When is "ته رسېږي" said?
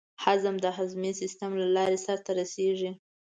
2.25-2.91